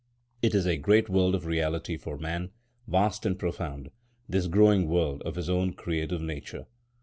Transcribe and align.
It 0.41 0.55
is 0.55 0.65
a 0.65 0.77
great 0.77 1.09
world 1.09 1.35
of 1.35 1.45
reality 1.45 1.95
for 1.95 2.17
man,—vast 2.17 3.23
and 3.23 3.37
profound,—this 3.37 4.47
growing 4.47 4.87
world 4.87 5.21
of 5.21 5.35
his 5.35 5.47
own 5.47 5.73
creative 5.73 6.23
nature. 6.23 6.65